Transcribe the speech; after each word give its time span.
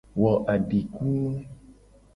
Wo 0.21 0.31
adikunu. 0.53 1.37